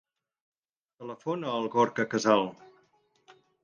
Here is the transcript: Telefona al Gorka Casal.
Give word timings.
Telefona 1.03 1.53
al 1.59 1.71
Gorka 1.79 2.09
Casal. 2.17 2.47